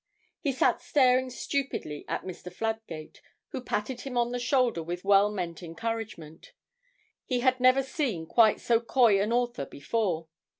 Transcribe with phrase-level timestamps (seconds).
[0.39, 2.51] He sat staring stupidly at Mr.
[2.51, 6.53] Fladgate, who patted him on the shoulder with well meant encouragement;
[7.23, 10.27] he had never seen quite so coy an author before.